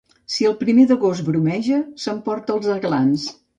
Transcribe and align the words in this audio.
Si 0.35 0.45
el 0.51 0.55
primer 0.63 0.85
d'agost 0.91 1.27
bromeja, 1.27 1.83
s'emporta 2.07 2.59
els 2.59 2.73
aglans. 2.81 3.31